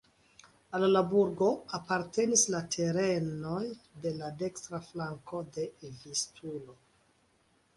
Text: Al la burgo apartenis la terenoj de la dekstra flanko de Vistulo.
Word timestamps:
Al 0.77 0.83
la 0.93 1.01
burgo 1.09 1.49
apartenis 1.79 2.45
la 2.55 2.61
terenoj 2.75 3.61
de 4.07 4.15
la 4.23 4.31
dekstra 4.41 4.81
flanko 4.89 5.43
de 5.59 5.67
Vistulo. 5.99 6.79